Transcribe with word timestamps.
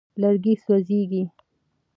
لرګي 0.21 0.53
سوځېږي. 0.63 1.23